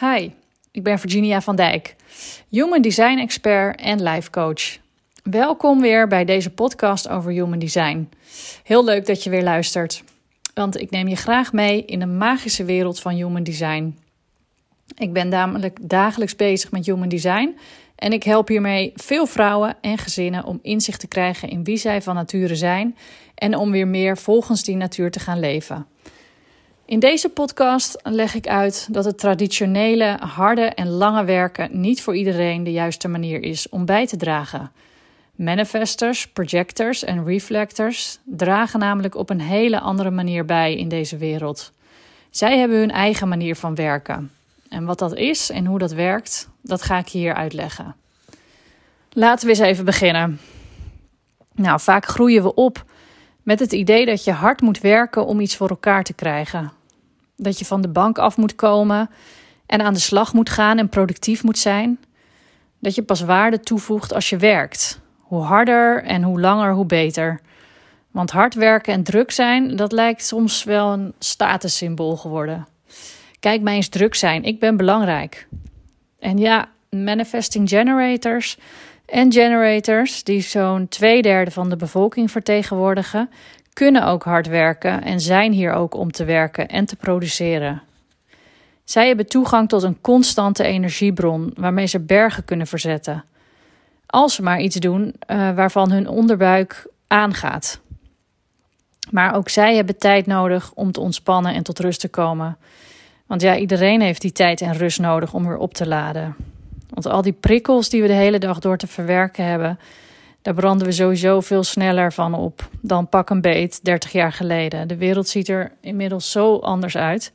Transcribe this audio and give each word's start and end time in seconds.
Hi, 0.00 0.30
ik 0.70 0.82
ben 0.82 0.98
Virginia 0.98 1.40
van 1.40 1.56
Dijk, 1.56 1.96
Human 2.48 2.82
Design 2.82 3.18
Expert 3.18 3.80
en 3.80 4.02
Life 4.02 4.30
Coach. 4.30 4.78
Welkom 5.22 5.80
weer 5.80 6.08
bij 6.08 6.24
deze 6.24 6.50
podcast 6.50 7.08
over 7.08 7.30
Human 7.30 7.58
Design. 7.58 8.08
Heel 8.62 8.84
leuk 8.84 9.06
dat 9.06 9.22
je 9.22 9.30
weer 9.30 9.42
luistert, 9.42 10.04
want 10.54 10.80
ik 10.80 10.90
neem 10.90 11.08
je 11.08 11.16
graag 11.16 11.52
mee 11.52 11.84
in 11.84 11.98
de 11.98 12.06
magische 12.06 12.64
wereld 12.64 13.00
van 13.00 13.14
Human 13.14 13.42
Design. 13.42 13.98
Ik 14.96 15.12
ben 15.12 15.28
namelijk 15.28 15.78
dagelijks 15.82 16.36
bezig 16.36 16.70
met 16.70 16.86
Human 16.86 17.08
Design 17.08 17.58
en 17.96 18.12
ik 18.12 18.22
help 18.22 18.48
hiermee 18.48 18.92
veel 18.94 19.26
vrouwen 19.26 19.76
en 19.80 19.98
gezinnen 19.98 20.44
om 20.44 20.58
inzicht 20.62 21.00
te 21.00 21.08
krijgen 21.08 21.48
in 21.48 21.64
wie 21.64 21.76
zij 21.76 22.02
van 22.02 22.14
nature 22.14 22.56
zijn 22.56 22.96
en 23.34 23.56
om 23.56 23.70
weer 23.70 23.88
meer 23.88 24.18
volgens 24.18 24.62
die 24.62 24.76
natuur 24.76 25.10
te 25.10 25.20
gaan 25.20 25.40
leven. 25.40 25.86
In 26.86 26.98
deze 26.98 27.28
podcast 27.28 28.00
leg 28.02 28.34
ik 28.34 28.46
uit 28.46 28.88
dat 28.90 29.04
het 29.04 29.18
traditionele, 29.18 30.18
harde 30.20 30.64
en 30.64 30.88
lange 30.88 31.24
werken 31.24 31.80
niet 31.80 32.02
voor 32.02 32.16
iedereen 32.16 32.64
de 32.64 32.72
juiste 32.72 33.08
manier 33.08 33.42
is 33.42 33.68
om 33.68 33.84
bij 33.84 34.06
te 34.06 34.16
dragen. 34.16 34.72
Manifestors, 35.34 36.28
projectors 36.28 37.04
en 37.04 37.24
reflectors 37.24 38.18
dragen 38.24 38.80
namelijk 38.80 39.14
op 39.14 39.30
een 39.30 39.40
hele 39.40 39.80
andere 39.80 40.10
manier 40.10 40.44
bij 40.44 40.76
in 40.76 40.88
deze 40.88 41.16
wereld. 41.16 41.72
Zij 42.30 42.58
hebben 42.58 42.78
hun 42.78 42.90
eigen 42.90 43.28
manier 43.28 43.56
van 43.56 43.74
werken. 43.74 44.32
En 44.68 44.84
wat 44.84 44.98
dat 44.98 45.14
is 45.14 45.50
en 45.50 45.66
hoe 45.66 45.78
dat 45.78 45.92
werkt, 45.92 46.48
dat 46.62 46.82
ga 46.82 46.98
ik 46.98 47.08
hier 47.08 47.34
uitleggen. 47.34 47.94
Laten 49.12 49.46
we 49.46 49.52
eens 49.52 49.62
even 49.62 49.84
beginnen. 49.84 50.40
Nou, 51.54 51.80
vaak 51.80 52.06
groeien 52.06 52.42
we 52.42 52.54
op 52.54 52.84
met 53.44 53.58
het 53.60 53.72
idee 53.72 54.06
dat 54.06 54.24
je 54.24 54.32
hard 54.32 54.60
moet 54.60 54.80
werken 54.80 55.26
om 55.26 55.40
iets 55.40 55.56
voor 55.56 55.68
elkaar 55.68 56.04
te 56.04 56.12
krijgen. 56.12 56.72
Dat 57.36 57.58
je 57.58 57.64
van 57.64 57.80
de 57.80 57.88
bank 57.88 58.18
af 58.18 58.36
moet 58.36 58.54
komen 58.54 59.10
en 59.66 59.80
aan 59.80 59.94
de 59.94 60.00
slag 60.00 60.32
moet 60.32 60.50
gaan 60.50 60.78
en 60.78 60.88
productief 60.88 61.42
moet 61.42 61.58
zijn. 61.58 61.98
Dat 62.78 62.94
je 62.94 63.02
pas 63.02 63.20
waarde 63.20 63.60
toevoegt 63.60 64.14
als 64.14 64.30
je 64.30 64.36
werkt. 64.36 65.00
Hoe 65.18 65.42
harder 65.42 66.02
en 66.02 66.22
hoe 66.22 66.40
langer, 66.40 66.72
hoe 66.72 66.86
beter. 66.86 67.40
Want 68.10 68.30
hard 68.30 68.54
werken 68.54 68.92
en 68.92 69.02
druk 69.02 69.30
zijn, 69.30 69.76
dat 69.76 69.92
lijkt 69.92 70.24
soms 70.24 70.64
wel 70.64 70.92
een 70.92 71.12
statussymbool 71.18 72.16
geworden. 72.16 72.66
Kijk 73.40 73.62
mij 73.62 73.74
eens 73.74 73.88
druk 73.88 74.14
zijn, 74.14 74.42
ik 74.42 74.58
ben 74.58 74.76
belangrijk. 74.76 75.48
En 76.18 76.38
ja, 76.38 76.68
manifesting 76.90 77.68
generators 77.68 78.58
en 79.06 79.32
generators, 79.32 80.24
die 80.24 80.40
zo'n 80.40 80.88
twee 80.88 81.22
derde 81.22 81.50
van 81.50 81.68
de 81.68 81.76
bevolking 81.76 82.30
vertegenwoordigen, 82.30 83.30
kunnen 83.72 84.06
ook 84.06 84.24
hard 84.24 84.46
werken 84.46 85.02
en 85.02 85.20
zijn 85.20 85.52
hier 85.52 85.72
ook 85.72 85.94
om 85.94 86.12
te 86.12 86.24
werken 86.24 86.68
en 86.68 86.84
te 86.84 86.96
produceren. 86.96 87.82
Zij 88.84 89.06
hebben 89.06 89.26
toegang 89.26 89.68
tot 89.68 89.82
een 89.82 90.00
constante 90.00 90.64
energiebron 90.64 91.52
waarmee 91.56 91.86
ze 91.86 92.00
bergen 92.00 92.44
kunnen 92.44 92.66
verzetten. 92.66 93.24
Als 94.06 94.34
ze 94.34 94.42
maar 94.42 94.60
iets 94.60 94.76
doen 94.76 95.14
uh, 95.30 95.54
waarvan 95.54 95.90
hun 95.90 96.08
onderbuik 96.08 96.86
aangaat. 97.06 97.80
Maar 99.10 99.34
ook 99.34 99.48
zij 99.48 99.76
hebben 99.76 99.98
tijd 99.98 100.26
nodig 100.26 100.72
om 100.74 100.92
te 100.92 101.00
ontspannen 101.00 101.54
en 101.54 101.62
tot 101.62 101.78
rust 101.78 102.00
te 102.00 102.08
komen. 102.08 102.56
Want 103.26 103.42
ja, 103.42 103.56
iedereen 103.56 104.00
heeft 104.00 104.20
die 104.20 104.32
tijd 104.32 104.60
en 104.60 104.76
rust 104.76 105.00
nodig 105.00 105.34
om 105.34 105.46
weer 105.46 105.56
op 105.56 105.74
te 105.74 105.88
laden. 105.88 106.36
Want 106.88 107.06
al 107.06 107.22
die 107.22 107.32
prikkels 107.32 107.88
die 107.88 108.02
we 108.02 108.06
de 108.06 108.14
hele 108.14 108.38
dag 108.38 108.58
door 108.58 108.76
te 108.76 108.86
verwerken 108.86 109.44
hebben, 109.44 109.78
daar 110.42 110.54
branden 110.54 110.86
we 110.86 110.92
sowieso 110.92 111.40
veel 111.40 111.62
sneller 111.62 112.12
van 112.12 112.34
op 112.34 112.68
dan 112.80 113.08
pak 113.08 113.30
een 113.30 113.40
beet 113.40 113.84
30 113.84 114.12
jaar 114.12 114.32
geleden. 114.32 114.88
De 114.88 114.96
wereld 114.96 115.28
ziet 115.28 115.48
er 115.48 115.72
inmiddels 115.80 116.30
zo 116.30 116.56
anders 116.56 116.96
uit. 116.96 117.32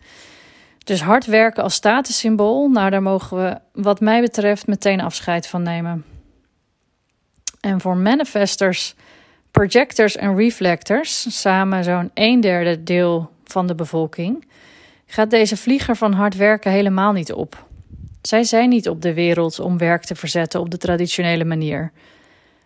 Dus 0.83 1.01
hard 1.01 1.25
werken 1.25 1.63
als 1.63 1.73
statussymbool, 1.73 2.69
nou 2.69 2.89
daar 2.89 3.01
mogen 3.01 3.37
we 3.37 3.57
wat 3.73 3.99
mij 3.99 4.21
betreft 4.21 4.67
meteen 4.67 5.01
afscheid 5.01 5.47
van 5.47 5.61
nemen. 5.61 6.05
En 7.59 7.81
voor 7.81 7.97
manifestors, 7.97 8.95
projectors 9.51 10.15
en 10.15 10.35
reflectors, 10.35 11.41
samen 11.41 11.83
zo'n 11.83 12.11
een 12.13 12.41
derde 12.41 12.83
deel 12.83 13.29
van 13.43 13.67
de 13.67 13.75
bevolking, 13.75 14.47
gaat 15.05 15.29
deze 15.29 15.57
vlieger 15.57 15.95
van 15.95 16.13
hard 16.13 16.35
werken 16.35 16.71
helemaal 16.71 17.11
niet 17.11 17.33
op. 17.33 17.67
Zij 18.21 18.43
zijn 18.43 18.69
niet 18.69 18.89
op 18.89 19.01
de 19.01 19.13
wereld 19.13 19.59
om 19.59 19.77
werk 19.77 20.03
te 20.03 20.15
verzetten 20.15 20.59
op 20.59 20.69
de 20.69 20.77
traditionele 20.77 21.45
manier. 21.45 21.91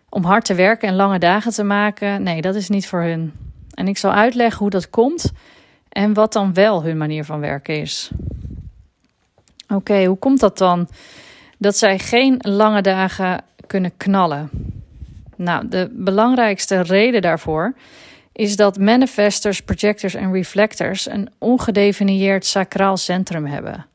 Om 0.08 0.24
hard 0.24 0.44
te 0.44 0.54
werken 0.54 0.88
en 0.88 0.94
lange 0.94 1.18
dagen 1.18 1.52
te 1.52 1.64
maken, 1.64 2.22
nee, 2.22 2.40
dat 2.40 2.54
is 2.54 2.68
niet 2.68 2.86
voor 2.86 3.02
hun. 3.02 3.32
En 3.74 3.88
ik 3.88 3.98
zal 3.98 4.12
uitleggen 4.12 4.58
hoe 4.58 4.70
dat 4.70 4.90
komt 4.90 5.32
en 5.88 6.14
wat 6.14 6.32
dan 6.32 6.54
wel 6.54 6.82
hun 6.82 6.96
manier 6.96 7.24
van 7.24 7.40
werken 7.40 7.80
is. 7.80 8.10
Oké, 9.68 10.04
hoe 10.04 10.18
komt 10.18 10.40
dat 10.40 10.58
dan 10.58 10.88
dat 11.58 11.76
zij 11.76 11.98
geen 11.98 12.36
lange 12.38 12.82
dagen 12.82 13.44
kunnen 13.66 13.96
knallen? 13.96 14.50
Nou, 15.36 15.68
de 15.68 15.88
belangrijkste 15.92 16.80
reden 16.80 17.22
daarvoor 17.22 17.74
is 18.32 18.56
dat 18.56 18.78
manifestors, 18.78 19.62
projectors 19.62 20.14
en 20.14 20.32
reflectors 20.32 21.08
een 21.08 21.28
ongedefinieerd 21.38 22.46
sacraal 22.46 22.96
centrum 22.96 23.46
hebben. 23.46 23.86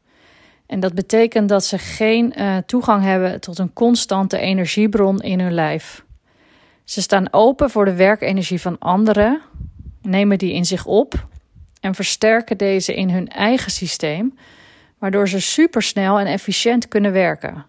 En 0.70 0.80
dat 0.80 0.94
betekent 0.94 1.50
dat 1.50 1.66
ze 1.66 1.78
geen 1.78 2.34
uh, 2.38 2.58
toegang 2.58 3.04
hebben 3.04 3.42
tot 3.42 3.60
een 3.60 3.74
constante 3.74 4.38
energiebron 4.38 5.20
in 5.20 5.40
hun 5.40 5.54
lijf. 5.54 6.04
Ze 6.84 7.02
staan 7.02 7.34
open 7.34 7.70
voor 7.70 7.86
de 7.86 7.94
werkenergie 7.94 8.62
van 8.62 8.80
anderen, 8.80 9.42
nemen 10.02 10.38
die 10.38 10.54
in 10.54 10.66
zich 10.66 10.86
op 10.86 11.28
en 11.82 11.96
versterken 11.96 12.58
deze 12.58 12.96
in 12.96 13.10
hun 13.10 13.28
eigen 13.28 13.72
systeem, 13.72 14.38
waardoor 14.98 15.28
ze 15.28 15.40
supersnel 15.40 16.20
en 16.20 16.26
efficiënt 16.26 16.88
kunnen 16.88 17.12
werken. 17.12 17.66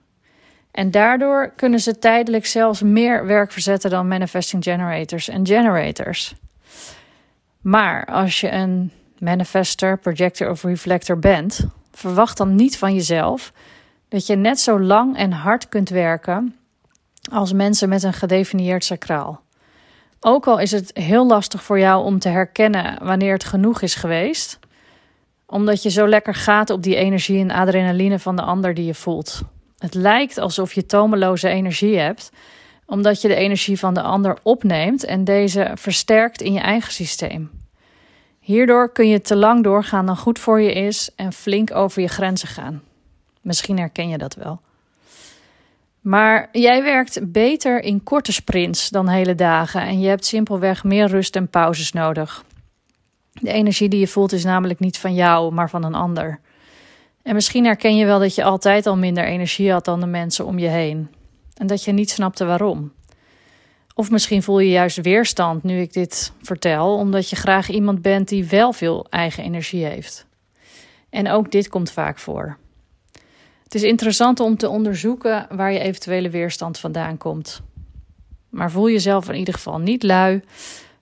En 0.71 0.91
daardoor 0.91 1.53
kunnen 1.56 1.81
ze 1.81 1.99
tijdelijk 1.99 2.47
zelfs 2.47 2.82
meer 2.82 3.27
werk 3.27 3.53
verzetten 3.53 3.91
dan 3.91 4.09
manifesting 4.09 4.65
generators 4.65 5.28
en 5.28 5.47
generators. 5.47 6.34
Maar 7.61 8.05
als 8.05 8.41
je 8.41 8.50
een 8.50 8.93
manifester, 9.19 9.99
projector 9.99 10.50
of 10.50 10.62
reflector 10.62 11.19
bent, 11.19 11.69
verwacht 12.00 12.37
dan 12.37 12.55
niet 12.55 12.78
van 12.78 12.94
jezelf 12.94 13.53
dat 14.09 14.27
je 14.27 14.37
net 14.37 14.61
zo 14.61 14.81
lang 14.81 15.16
en 15.16 15.33
hard 15.33 15.69
kunt 15.69 15.88
werken 15.88 16.56
als 17.33 17.53
mensen 17.53 17.88
met 17.88 18.03
een 18.03 18.12
gedefinieerd 18.12 18.84
sacraal. 18.84 19.41
Ook 20.21 20.47
al 20.47 20.59
is 20.59 20.71
het 20.71 20.91
heel 20.94 21.27
lastig 21.27 21.62
voor 21.62 21.78
jou 21.78 22.05
om 22.05 22.19
te 22.19 22.28
herkennen 22.28 23.05
wanneer 23.05 23.33
het 23.33 23.44
genoeg 23.44 23.81
is 23.81 23.94
geweest, 23.94 24.59
omdat 25.47 25.83
je 25.83 25.91
zo 25.91 26.09
lekker 26.09 26.34
gaat 26.34 26.71
op 26.71 26.83
die 26.83 26.97
energie 26.97 27.41
en 27.41 27.50
adrenaline 27.50 28.19
van 28.19 28.37
de 28.37 28.43
ander 28.43 28.75
die 28.75 28.84
je 28.84 28.94
voelt. 28.94 29.41
Het 29.78 29.94
lijkt 29.94 30.38
alsof 30.38 30.72
je 30.72 30.87
tomeloze 30.87 31.49
energie 31.49 31.99
hebt, 31.99 32.31
omdat 32.87 33.21
je 33.21 33.28
de 33.28 33.34
energie 33.34 33.78
van 33.78 33.94
de 33.94 34.03
ander 34.03 34.38
opneemt 34.43 35.05
en 35.05 35.25
deze 35.25 35.71
versterkt 35.75 36.41
in 36.41 36.53
je 36.53 36.61
eigen 36.61 36.93
systeem. 36.93 37.59
Hierdoor 38.50 38.93
kun 38.93 39.09
je 39.09 39.21
te 39.21 39.37
lang 39.37 39.65
doorgaan 39.65 40.06
dan 40.06 40.16
goed 40.16 40.38
voor 40.38 40.61
je 40.61 40.72
is 40.72 41.11
en 41.16 41.33
flink 41.33 41.75
over 41.75 42.03
je 42.03 42.09
grenzen 42.09 42.49
gaan. 42.49 42.83
Misschien 43.41 43.78
herken 43.78 44.09
je 44.09 44.19
dat 44.19 44.34
wel. 44.34 44.61
Maar 46.00 46.49
jij 46.53 46.83
werkt 46.83 47.33
beter 47.33 47.83
in 47.83 48.03
korte 48.03 48.33
sprints 48.33 48.88
dan 48.88 49.09
hele 49.09 49.34
dagen 49.34 49.81
en 49.81 50.00
je 50.00 50.09
hebt 50.09 50.25
simpelweg 50.25 50.84
meer 50.84 51.06
rust 51.06 51.37
en 51.37 51.49
pauzes 51.49 51.93
nodig. 51.93 52.44
De 53.33 53.53
energie 53.53 53.88
die 53.88 54.00
je 54.00 54.09
voelt 54.09 54.33
is 54.33 54.44
namelijk 54.44 54.81
niet 54.81 54.99
van 54.99 55.15
jou, 55.15 55.53
maar 55.53 55.71
van 55.71 55.84
een 55.84 55.94
ander. 55.94 56.41
En 57.22 57.34
misschien 57.34 57.65
herken 57.65 57.97
je 57.97 58.05
wel 58.05 58.19
dat 58.19 58.34
je 58.34 58.44
altijd 58.44 58.87
al 58.87 58.97
minder 58.97 59.25
energie 59.25 59.72
had 59.72 59.84
dan 59.84 60.00
de 60.00 60.06
mensen 60.06 60.47
om 60.47 60.59
je 60.59 60.69
heen 60.69 61.09
en 61.56 61.67
dat 61.67 61.84
je 61.84 61.93
niet 61.93 62.11
snapte 62.11 62.44
waarom. 62.44 62.93
Of 63.95 64.11
misschien 64.11 64.43
voel 64.43 64.59
je 64.59 64.71
juist 64.71 65.01
weerstand 65.01 65.62
nu 65.62 65.81
ik 65.81 65.93
dit 65.93 66.33
vertel, 66.43 66.97
omdat 66.97 67.31
je 67.31 67.37
graag 67.37 67.69
iemand 67.69 68.03
bent 68.03 68.28
die 68.28 68.45
wel 68.45 68.73
veel 68.73 69.06
eigen 69.11 69.45
energie 69.45 69.84
heeft. 69.84 70.27
En 71.11 71.28
ook 71.28 71.51
dit 71.51 71.69
komt 71.69 71.91
vaak 71.91 72.19
voor. 72.19 72.56
Het 73.62 73.75
is 73.75 73.82
interessant 73.82 74.41
om 74.41 74.56
te 74.56 74.69
onderzoeken 74.69 75.47
waar 75.50 75.73
je 75.73 75.79
eventuele 75.79 76.31
weerstand 76.31 76.79
vandaan 76.79 77.17
komt. 77.19 77.62
Maar 78.49 78.70
voel 78.70 78.91
jezelf 78.91 79.29
in 79.29 79.35
ieder 79.35 79.55
geval 79.55 79.79
niet 79.79 80.03
lui 80.03 80.43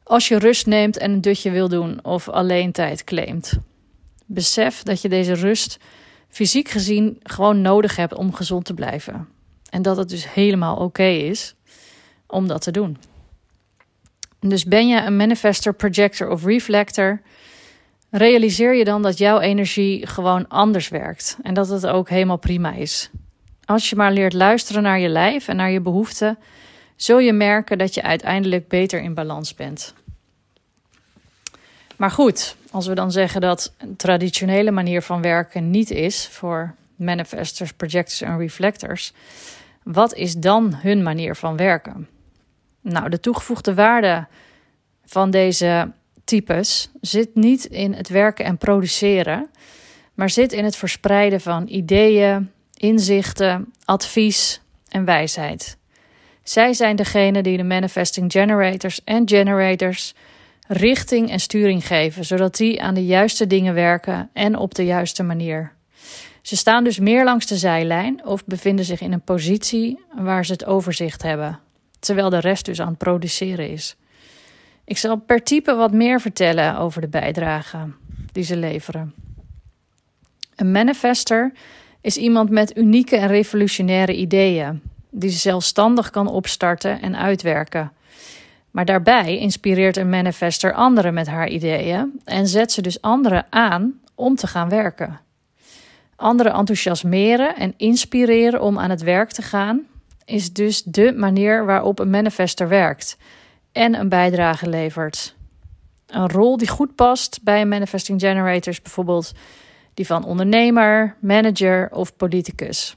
als 0.03 0.29
je 0.29 0.39
rust 0.39 0.67
neemt 0.67 0.99
en 0.99 1.11
een 1.11 1.21
dutje 1.21 1.51
wil 1.51 1.69
doen 1.69 2.05
of 2.05 2.29
alleen 2.29 2.73
tijd 2.73 3.05
claimt. 3.05 3.59
Besef 4.27 4.83
dat 4.83 5.03
je 5.03 5.09
deze 5.09 5.33
rust 5.33 5.79
fysiek 6.29 6.69
gezien 6.69 7.21
gewoon 7.23 7.61
nodig 7.61 7.97
hebt 7.97 8.15
om 8.15 8.35
gezond 8.35 8.65
te 8.65 8.75
blijven. 8.75 9.29
En 9.71 9.83
dat 9.83 9.97
het 9.97 10.09
dus 10.09 10.33
helemaal 10.33 10.77
oké 10.77 11.07
is 11.07 11.55
om 12.29 12.49
dat 12.49 12.63
te 12.63 12.71
doen. 12.71 12.97
Dus 14.41 14.65
ben 14.65 14.89
je 14.89 15.01
een 15.01 15.17
manifester, 15.17 15.75
projector 15.75 16.31
of 16.31 16.45
reflector, 16.45 17.21
realiseer 18.11 18.75
je 18.75 18.85
dan 18.85 19.03
dat 19.03 19.19
jouw 19.19 19.41
energie 19.41 20.07
gewoon 20.07 20.49
anders 20.49 20.89
werkt 20.89 21.39
en 21.43 21.55
dat 21.55 21.69
het 21.69 21.87
ook 21.87 22.09
helemaal 22.09 22.37
prima 22.37 22.75
is. 22.75 23.11
Als 23.65 23.91
je 23.91 23.97
maar 23.97 24.13
leert 24.13 24.33
luisteren 24.33 24.83
naar 24.83 24.99
je 24.99 25.09
lijf 25.09 25.49
en 25.49 25.57
naar 25.57 25.71
je 25.71 25.81
behoeften, 25.81 26.39
zul 26.97 27.19
je 27.19 27.33
merken 27.33 27.79
dat 27.79 27.95
je 27.95 28.03
uiteindelijk 28.03 28.69
beter 28.69 29.01
in 29.01 29.15
balans 29.15 29.55
bent. 29.55 29.95
Maar 31.97 32.11
goed, 32.11 32.57
als 32.71 32.87
we 32.87 32.95
dan 32.95 33.13
zeggen 33.13 33.41
dat 33.41 33.75
een 33.79 33.97
traditionele 33.97 34.71
manier 34.71 35.03
van 35.03 35.23
werken 35.23 35.71
niet 35.71 35.91
is 35.91 36.29
voor 36.29 36.75
manifestors, 36.97 37.73
projectors 37.73 38.21
en 38.21 38.39
reflectors, 38.39 39.13
wat 39.83 40.15
is 40.15 40.35
dan 40.35 40.75
hun 40.75 41.03
manier 41.03 41.37
van 41.37 41.57
werken? 41.57 42.09
Nou, 42.81 43.09
de 43.09 43.21
toegevoegde 43.21 43.75
waarde 43.75 44.27
van 45.05 45.31
deze 45.31 45.93
types 46.25 46.91
zit 47.01 47.35
niet 47.35 47.65
in 47.65 47.93
het 47.93 48.09
werken 48.09 48.45
en 48.45 48.59
produceren, 48.59 49.51
maar 50.15 50.31
zit 50.31 50.53
in 50.53 50.65
het 50.65 50.77
verspreiden 50.77 51.41
van 51.41 51.69
ideeën, 51.69 52.51
inzichten, 52.75 53.73
advies 53.85 54.61
en 54.89 55.05
wijsheid. 55.05 55.77
Zij 56.43 56.73
zijn 56.73 56.97
degene 56.97 57.43
die 57.43 57.57
de 57.57 57.65
manifesting 57.65 58.33
generators 58.33 59.05
en 59.05 59.29
generators 59.29 60.15
richting 60.67 61.31
en 61.31 61.41
sturing 61.41 61.87
geven, 61.87 62.25
zodat 62.25 62.57
die 62.57 62.83
aan 62.83 62.95
de 62.95 63.07
juiste 63.07 63.47
dingen 63.47 63.75
werken 63.75 64.31
en 64.33 64.57
op 64.57 64.75
de 64.75 64.85
juiste 64.85 65.23
manier. 65.23 65.73
Ze 66.43 66.57
staan 66.57 66.85
dus 66.85 66.99
meer 66.99 67.25
langs 67.25 67.47
de 67.47 67.57
zijlijn 67.57 68.27
of 68.27 68.45
bevinden 68.45 68.85
zich 68.85 69.01
in 69.01 69.13
een 69.13 69.21
positie 69.21 70.01
waar 70.17 70.45
ze 70.45 70.53
het 70.53 70.65
overzicht 70.65 71.23
hebben, 71.23 71.61
terwijl 71.99 72.31
de 72.31 72.41
rest 72.41 72.65
dus 72.65 72.81
aan 72.81 72.89
het 72.89 72.99
produceren 72.99 73.71
is. 73.71 73.97
Ik 74.85 74.99
zal 74.99 75.17
per 75.17 75.43
type 75.43 75.75
wat 75.75 75.93
meer 75.93 76.21
vertellen 76.21 76.79
over 76.79 77.01
de 77.01 77.09
bijdrage 77.09 77.79
die 78.33 78.45
ze 78.45 78.57
leveren. 78.57 79.15
Een 80.57 80.71
manifester 80.71 81.53
is 82.01 82.17
iemand 82.17 82.51
met 82.51 82.77
unieke 82.77 83.17
en 83.17 83.27
revolutionaire 83.27 84.17
ideeën, 84.17 84.83
die 85.11 85.31
ze 85.31 85.39
zelfstandig 85.39 86.11
kan 86.11 86.27
opstarten 86.27 87.01
en 87.01 87.17
uitwerken. 87.17 87.93
Maar 88.71 88.85
daarbij 88.85 89.39
inspireert 89.39 89.97
een 89.97 90.09
manifester 90.09 90.73
anderen 90.73 91.15
met 91.15 91.27
haar 91.27 91.49
ideeën 91.49 92.21
en 92.25 92.47
zet 92.47 92.73
ze 92.73 92.83
dus 92.83 93.01
anderen 93.01 93.47
aan 93.51 94.01
om 94.15 94.35
te 94.35 94.47
gaan 94.47 94.69
werken. 94.69 95.21
Anderen 96.17 96.53
enthousiasmeren 96.53 97.57
en 97.57 97.75
inspireren 97.77 98.63
om 98.63 98.79
aan 98.79 98.91
het 98.91 99.03
werk 99.03 99.31
te 99.31 99.43
gaan, 99.43 99.87
is 100.29 100.53
dus 100.53 100.83
de 100.83 101.13
manier 101.17 101.67
waarop 101.67 101.99
een 101.99 102.11
manifester 102.11 102.69
werkt 102.69 103.17
en 103.73 103.95
een 103.95 104.09
bijdrage 104.09 104.69
levert. 104.69 105.37
Een 106.07 106.29
rol 106.29 106.57
die 106.57 106.69
goed 106.69 106.95
past 106.95 107.43
bij 107.43 107.67
manifesting 107.67 108.21
generator 108.21 108.73
is 108.73 108.83
bijvoorbeeld 108.83 109.33
die 109.95 110.07
van 110.07 110.25
ondernemer, 110.25 111.17
manager 111.21 111.89
of 111.93 112.17
politicus. 112.17 112.97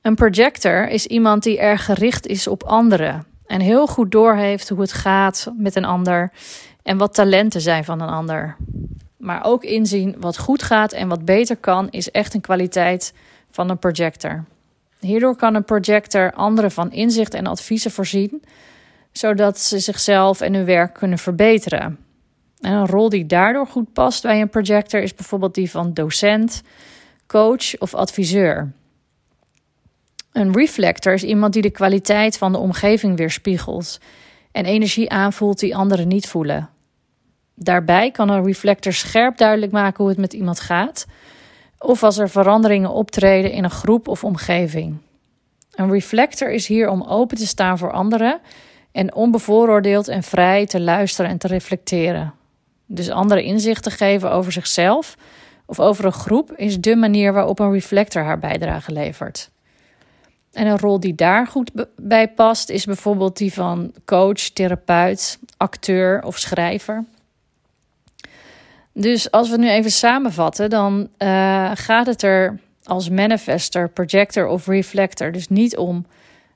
Een 0.00 0.14
projector 0.14 0.88
is 0.88 1.06
iemand 1.06 1.42
die 1.42 1.58
erg 1.58 1.84
gericht 1.84 2.26
is 2.26 2.46
op 2.46 2.62
anderen 2.62 3.26
en 3.46 3.60
heel 3.60 3.86
goed 3.86 4.10
doorheeft 4.10 4.68
hoe 4.68 4.80
het 4.80 4.92
gaat 4.92 5.52
met 5.56 5.76
een 5.76 5.84
ander 5.84 6.32
en 6.82 6.98
wat 6.98 7.14
talenten 7.14 7.60
zijn 7.60 7.84
van 7.84 8.00
een 8.00 8.08
ander. 8.08 8.56
Maar 9.16 9.44
ook 9.44 9.64
inzien 9.64 10.16
wat 10.18 10.38
goed 10.38 10.62
gaat 10.62 10.92
en 10.92 11.08
wat 11.08 11.24
beter 11.24 11.56
kan, 11.56 11.90
is 11.90 12.10
echt 12.10 12.34
een 12.34 12.40
kwaliteit 12.40 13.14
van 13.50 13.70
een 13.70 13.78
projector. 13.78 14.44
Hierdoor 15.02 15.36
kan 15.36 15.54
een 15.54 15.64
projector 15.64 16.32
anderen 16.32 16.70
van 16.70 16.92
inzicht 16.92 17.34
en 17.34 17.46
adviezen 17.46 17.90
voorzien, 17.90 18.42
zodat 19.12 19.60
ze 19.60 19.78
zichzelf 19.78 20.40
en 20.40 20.54
hun 20.54 20.64
werk 20.64 20.94
kunnen 20.94 21.18
verbeteren. 21.18 21.98
En 22.60 22.72
een 22.72 22.86
rol 22.86 23.08
die 23.08 23.26
daardoor 23.26 23.66
goed 23.66 23.92
past 23.92 24.22
bij 24.22 24.40
een 24.40 24.48
projector 24.48 25.00
is 25.00 25.14
bijvoorbeeld 25.14 25.54
die 25.54 25.70
van 25.70 25.94
docent, 25.94 26.62
coach 27.26 27.78
of 27.78 27.94
adviseur. 27.94 28.72
Een 30.32 30.52
reflector 30.52 31.12
is 31.12 31.22
iemand 31.22 31.52
die 31.52 31.62
de 31.62 31.70
kwaliteit 31.70 32.38
van 32.38 32.52
de 32.52 32.58
omgeving 32.58 33.16
weerspiegelt 33.16 34.00
en 34.52 34.64
energie 34.64 35.10
aanvoelt 35.10 35.58
die 35.58 35.76
anderen 35.76 36.08
niet 36.08 36.26
voelen. 36.26 36.68
Daarbij 37.54 38.10
kan 38.10 38.28
een 38.28 38.44
reflector 38.44 38.92
scherp 38.92 39.36
duidelijk 39.36 39.72
maken 39.72 39.98
hoe 39.98 40.08
het 40.08 40.20
met 40.20 40.32
iemand 40.32 40.60
gaat, 40.60 41.06
of 41.82 42.02
als 42.02 42.18
er 42.18 42.30
veranderingen 42.30 42.90
optreden 42.90 43.50
in 43.50 43.64
een 43.64 43.70
groep 43.70 44.08
of 44.08 44.24
omgeving. 44.24 44.96
Een 45.70 45.90
reflector 45.90 46.50
is 46.50 46.66
hier 46.66 46.88
om 46.88 47.02
open 47.02 47.36
te 47.36 47.46
staan 47.46 47.78
voor 47.78 47.92
anderen 47.92 48.40
en 48.92 49.14
onbevooroordeeld 49.14 50.08
en 50.08 50.22
vrij 50.22 50.66
te 50.66 50.80
luisteren 50.80 51.30
en 51.30 51.38
te 51.38 51.46
reflecteren. 51.46 52.34
Dus 52.86 53.10
anderen 53.10 53.44
inzicht 53.44 53.82
te 53.82 53.90
geven 53.90 54.30
over 54.30 54.52
zichzelf 54.52 55.16
of 55.66 55.80
over 55.80 56.04
een 56.04 56.12
groep 56.12 56.52
is 56.56 56.80
de 56.80 56.96
manier 56.96 57.32
waarop 57.32 57.58
een 57.58 57.72
reflector 57.72 58.22
haar 58.22 58.38
bijdrage 58.38 58.92
levert. 58.92 59.50
En 60.52 60.66
een 60.66 60.78
rol 60.78 61.00
die 61.00 61.14
daar 61.14 61.46
goed 61.46 61.70
bij 61.96 62.28
past 62.28 62.68
is 62.68 62.84
bijvoorbeeld 62.84 63.36
die 63.36 63.52
van 63.52 63.92
coach, 64.04 64.34
therapeut, 64.34 65.38
acteur 65.56 66.22
of 66.22 66.38
schrijver. 66.38 67.04
Dus 68.92 69.30
als 69.30 69.46
we 69.46 69.52
het 69.52 69.62
nu 69.62 69.70
even 69.70 69.90
samenvatten, 69.90 70.70
dan 70.70 71.08
uh, 71.18 71.70
gaat 71.74 72.06
het 72.06 72.22
er 72.22 72.60
als 72.84 73.08
manifester, 73.08 73.88
projector 73.88 74.46
of 74.46 74.66
reflector 74.66 75.32
dus 75.32 75.48
niet 75.48 75.76
om 75.76 76.06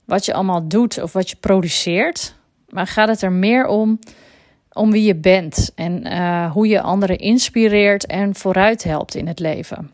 wat 0.04 0.24
je 0.24 0.34
allemaal 0.34 0.68
doet 0.68 1.02
of 1.02 1.12
wat 1.12 1.30
je 1.30 1.36
produceert, 1.36 2.34
maar 2.68 2.86
gaat 2.86 3.08
het 3.08 3.22
er 3.22 3.32
meer 3.32 3.66
om 3.66 3.98
om 4.76 4.90
wie 4.90 5.02
je 5.02 5.14
bent 5.14 5.72
en 5.74 6.06
uh, 6.06 6.52
hoe 6.52 6.68
je 6.68 6.80
anderen 6.80 7.18
inspireert 7.18 8.06
en 8.06 8.34
vooruit 8.34 8.84
helpt 8.84 9.14
in 9.14 9.26
het 9.26 9.38
leven. 9.38 9.90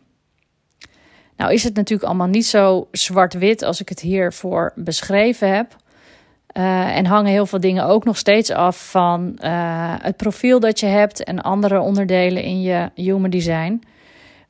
Nou 1.37 1.53
is 1.53 1.63
het 1.63 1.75
natuurlijk 1.75 2.07
allemaal 2.07 2.27
niet 2.27 2.45
zo 2.45 2.87
zwart-wit 2.91 3.61
als 3.61 3.81
ik 3.81 3.89
het 3.89 3.99
hiervoor 3.99 4.71
beschreven 4.75 5.55
heb. 5.55 5.75
Uh, 6.53 6.97
en 6.97 7.05
hangen 7.05 7.31
heel 7.31 7.45
veel 7.45 7.59
dingen 7.59 7.85
ook 7.85 8.03
nog 8.03 8.17
steeds 8.17 8.51
af 8.51 8.89
van 8.89 9.37
uh, 9.43 9.95
het 10.01 10.17
profiel 10.17 10.59
dat 10.59 10.79
je 10.79 10.85
hebt 10.85 11.23
en 11.23 11.41
andere 11.41 11.79
onderdelen 11.79 12.43
in 12.43 12.61
je 12.61 12.89
human 12.95 13.29
design. 13.29 13.83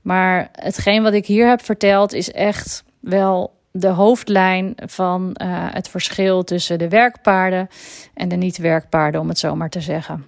Maar 0.01 0.49
hetgeen 0.51 1.03
wat 1.03 1.13
ik 1.13 1.25
hier 1.25 1.47
heb 1.47 1.61
verteld 1.61 2.13
is 2.13 2.31
echt 2.31 2.83
wel 2.99 3.53
de 3.71 3.87
hoofdlijn 3.87 4.73
van 4.75 5.35
uh, 5.41 5.47
het 5.49 5.89
verschil 5.89 6.43
tussen 6.43 6.79
de 6.79 6.89
werkpaarden 6.89 7.67
en 8.13 8.29
de 8.29 8.35
niet-werkpaarden, 8.35 9.21
om 9.21 9.29
het 9.29 9.39
zo 9.39 9.55
maar 9.55 9.69
te 9.69 9.81
zeggen. 9.81 10.25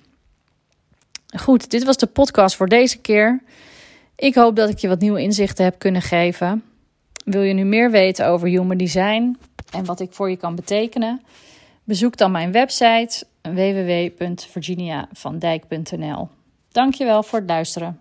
Goed, 1.38 1.70
dit 1.70 1.84
was 1.84 1.98
de 1.98 2.06
podcast 2.06 2.56
voor 2.56 2.68
deze 2.68 2.98
keer. 2.98 3.42
Ik 4.16 4.36
hoop 4.36 4.56
dat 4.56 4.70
ik 4.70 4.78
je 4.78 4.88
wat 4.88 5.00
nieuwe 5.00 5.22
inzichten 5.22 5.64
heb 5.64 5.80
kunnen 5.80 6.02
geven. 6.02 6.64
Wil 7.26 7.42
je 7.42 7.54
nu 7.54 7.64
meer 7.64 7.92
weten 7.92 8.28
over 8.28 8.48
human 8.48 8.78
design 8.78 9.38
en 9.72 9.86
wat 9.86 10.00
ik 10.00 10.14
voor 10.14 10.30
je 10.30 10.38
kan 10.38 10.56
betekenen? 10.56 11.22
Bezoek 11.86 12.18
dan 12.18 12.32
mijn 12.32 12.52
website 12.52 13.26
www.virginiavandijk.nl. 13.42 16.30
Dankjewel 16.72 17.24
voor 17.24 17.40
het 17.40 17.50
luisteren. 17.50 18.00